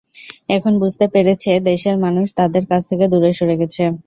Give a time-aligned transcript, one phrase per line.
[0.49, 3.83] এখন বুঝতে পেরেছে দেশের মানুষ তাদের কাছ থেকে দূরে সরে গেছে।